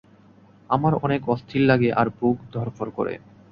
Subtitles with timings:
[0.69, 3.13] আমার অনেক অস্থির লাগে আর বুক ধরফর করে।